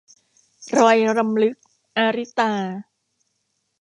[0.77, 1.55] รอยรำลึก-
[1.97, 2.51] อาริตา